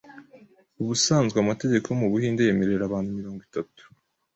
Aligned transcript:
Ubusanzwe 0.81 1.37
amategeko 1.39 1.85
yo 1.89 1.97
mu 2.01 2.07
Buhinde 2.11 2.41
yemerera 2.43 2.83
abantu 2.85 3.09
mirongo 3.19 3.39
itatu 3.47 3.81